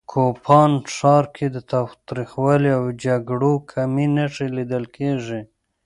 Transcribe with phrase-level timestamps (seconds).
[0.11, 5.41] کوپان ښار کې د تاوتریخوالي او جګړو کمې نښې لیدل کېږي